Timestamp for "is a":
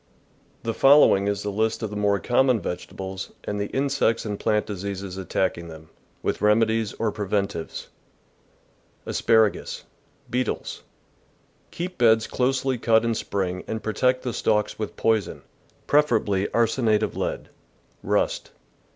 1.27-1.51